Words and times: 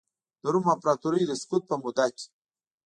د 0.41 0.43
روم 0.53 0.65
امپراتورۍ 0.73 1.23
د 1.27 1.31
سقوط 1.41 1.63
په 1.69 1.75
موده 1.81 2.07
کې. 2.15 2.25